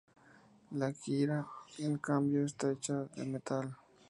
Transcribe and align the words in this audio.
La 0.71 0.91
güira 0.93 1.45
en 1.77 1.99
cambio 1.99 2.43
está 2.43 2.71
hecha 2.71 3.03
de 3.15 3.23
metal. 3.23 3.77